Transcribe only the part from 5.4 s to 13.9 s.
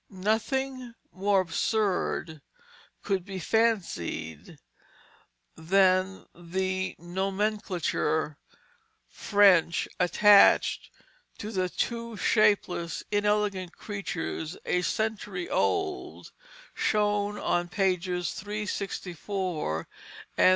than the nomenclature "French" attached to the two shapeless, inelegant